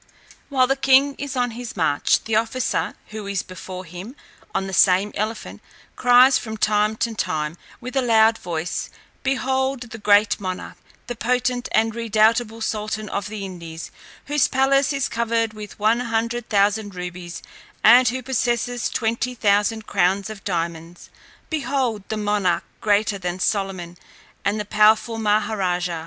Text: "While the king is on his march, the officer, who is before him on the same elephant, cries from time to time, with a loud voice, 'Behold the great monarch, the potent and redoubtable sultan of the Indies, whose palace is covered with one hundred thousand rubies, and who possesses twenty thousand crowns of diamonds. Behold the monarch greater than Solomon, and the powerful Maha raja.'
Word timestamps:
"While 0.49 0.65
the 0.65 0.75
king 0.75 1.13
is 1.19 1.35
on 1.35 1.51
his 1.51 1.77
march, 1.77 2.23
the 2.23 2.35
officer, 2.35 2.95
who 3.09 3.27
is 3.27 3.43
before 3.43 3.85
him 3.85 4.15
on 4.51 4.65
the 4.65 4.73
same 4.73 5.11
elephant, 5.13 5.61
cries 5.95 6.39
from 6.39 6.57
time 6.57 6.95
to 6.95 7.13
time, 7.13 7.55
with 7.79 7.95
a 7.95 8.01
loud 8.01 8.39
voice, 8.39 8.89
'Behold 9.21 9.91
the 9.91 9.99
great 9.99 10.39
monarch, 10.39 10.77
the 11.05 11.15
potent 11.15 11.69
and 11.71 11.93
redoubtable 11.93 12.61
sultan 12.61 13.09
of 13.09 13.27
the 13.29 13.45
Indies, 13.45 13.91
whose 14.25 14.47
palace 14.47 14.91
is 14.91 15.07
covered 15.07 15.53
with 15.53 15.77
one 15.77 15.99
hundred 15.99 16.49
thousand 16.49 16.95
rubies, 16.95 17.43
and 17.83 18.07
who 18.07 18.23
possesses 18.23 18.89
twenty 18.89 19.35
thousand 19.35 19.85
crowns 19.85 20.31
of 20.31 20.43
diamonds. 20.43 21.11
Behold 21.51 22.09
the 22.09 22.17
monarch 22.17 22.63
greater 22.81 23.19
than 23.19 23.39
Solomon, 23.39 23.99
and 24.43 24.59
the 24.59 24.65
powerful 24.65 25.19
Maha 25.19 25.55
raja.' 25.55 25.99